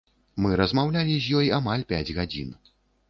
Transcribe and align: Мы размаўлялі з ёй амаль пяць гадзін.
Мы 0.45 0.55
размаўлялі 0.61 1.19
з 1.25 1.37
ёй 1.41 1.53
амаль 1.59 1.85
пяць 1.93 2.13
гадзін. 2.21 2.49